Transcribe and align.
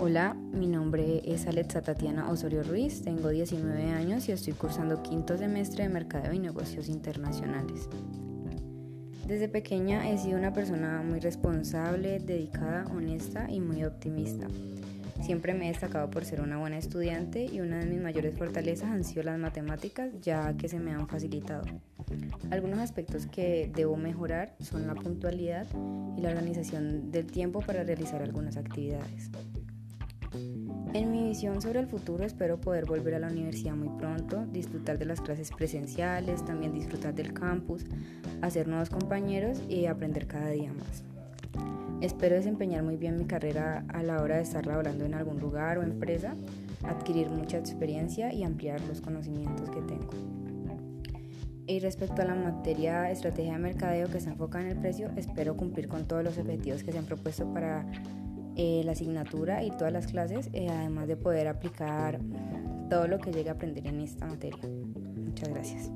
Hola, 0.00 0.34
mi 0.52 0.68
nombre 0.68 1.22
es 1.24 1.48
Alexa 1.48 1.82
Tatiana 1.82 2.30
Osorio 2.30 2.62
Ruiz, 2.62 3.02
tengo 3.02 3.30
19 3.30 3.90
años 3.90 4.28
y 4.28 4.32
estoy 4.32 4.52
cursando 4.52 5.02
quinto 5.02 5.36
semestre 5.36 5.82
de 5.82 5.88
Mercadeo 5.88 6.32
y 6.32 6.38
Negocios 6.38 6.88
Internacionales. 6.88 7.88
Desde 9.26 9.48
pequeña 9.48 10.08
he 10.08 10.16
sido 10.16 10.38
una 10.38 10.52
persona 10.52 11.02
muy 11.02 11.18
responsable, 11.18 12.20
dedicada, 12.20 12.84
honesta 12.94 13.50
y 13.50 13.58
muy 13.58 13.82
optimista. 13.82 14.46
Siempre 15.20 15.52
me 15.52 15.64
he 15.64 15.72
destacado 15.72 16.08
por 16.10 16.24
ser 16.24 16.42
una 16.42 16.58
buena 16.58 16.78
estudiante 16.78 17.46
y 17.46 17.60
una 17.60 17.80
de 17.80 17.86
mis 17.86 18.00
mayores 18.00 18.36
fortalezas 18.36 18.92
han 18.92 19.02
sido 19.02 19.24
las 19.24 19.36
matemáticas, 19.36 20.12
ya 20.22 20.56
que 20.56 20.68
se 20.68 20.78
me 20.78 20.92
han 20.92 21.08
facilitado. 21.08 21.64
Algunos 22.52 22.78
aspectos 22.78 23.26
que 23.26 23.68
debo 23.74 23.96
mejorar 23.96 24.54
son 24.60 24.86
la 24.86 24.94
puntualidad 24.94 25.66
y 26.16 26.20
la 26.20 26.28
organización 26.28 27.10
del 27.10 27.26
tiempo 27.26 27.62
para 27.62 27.82
realizar 27.82 28.22
algunas 28.22 28.56
actividades. 28.56 29.32
En 30.32 31.12
mi 31.12 31.28
visión 31.28 31.60
sobre 31.60 31.80
el 31.80 31.86
futuro 31.86 32.24
espero 32.24 32.60
poder 32.60 32.86
volver 32.86 33.14
a 33.14 33.18
la 33.18 33.28
universidad 33.28 33.74
muy 33.74 33.88
pronto, 33.98 34.46
disfrutar 34.46 34.98
de 34.98 35.04
las 35.04 35.20
clases 35.20 35.50
presenciales, 35.50 36.44
también 36.44 36.72
disfrutar 36.72 37.14
del 37.14 37.32
campus, 37.32 37.84
hacer 38.42 38.68
nuevos 38.68 38.90
compañeros 38.90 39.62
y 39.68 39.86
aprender 39.86 40.26
cada 40.26 40.50
día 40.50 40.72
más. 40.72 41.04
Espero 42.00 42.36
desempeñar 42.36 42.84
muy 42.84 42.96
bien 42.96 43.16
mi 43.16 43.24
carrera 43.24 43.84
a 43.88 44.02
la 44.02 44.22
hora 44.22 44.36
de 44.36 44.42
estar 44.42 44.66
laborando 44.66 45.04
en 45.04 45.14
algún 45.14 45.40
lugar 45.40 45.78
o 45.78 45.82
empresa, 45.82 46.34
adquirir 46.84 47.28
mucha 47.28 47.58
experiencia 47.58 48.32
y 48.32 48.44
ampliar 48.44 48.80
los 48.82 49.00
conocimientos 49.00 49.68
que 49.70 49.80
tengo. 49.82 50.10
Y 51.66 51.80
respecto 51.80 52.22
a 52.22 52.24
la 52.24 52.34
materia 52.34 53.10
estrategia 53.10 53.54
de 53.54 53.58
mercadeo 53.58 54.08
que 54.08 54.20
se 54.20 54.30
enfoca 54.30 54.60
en 54.60 54.68
el 54.68 54.78
precio, 54.78 55.10
espero 55.16 55.56
cumplir 55.56 55.88
con 55.88 56.06
todos 56.06 56.24
los 56.24 56.38
objetivos 56.38 56.82
que 56.82 56.92
se 56.92 56.98
han 56.98 57.04
propuesto 57.04 57.52
para 57.52 57.84
eh, 58.60 58.82
la 58.84 58.90
asignatura 58.90 59.62
y 59.62 59.70
todas 59.70 59.92
las 59.92 60.08
clases, 60.08 60.50
eh, 60.52 60.68
además 60.68 61.06
de 61.06 61.16
poder 61.16 61.46
aplicar 61.46 62.18
todo 62.90 63.06
lo 63.06 63.18
que 63.20 63.30
llegue 63.30 63.50
a 63.50 63.52
aprender 63.52 63.86
en 63.86 64.00
esta 64.00 64.26
materia. 64.26 64.58
Muchas 65.16 65.48
gracias. 65.48 65.92